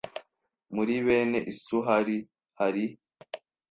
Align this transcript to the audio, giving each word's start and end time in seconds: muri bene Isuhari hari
muri 0.75 0.95
bene 1.05 1.39
Isuhari 1.53 2.17
hari 2.59 2.85